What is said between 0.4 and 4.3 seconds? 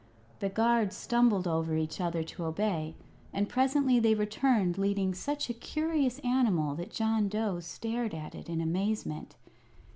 guards stumbled over each other to obey; and presently they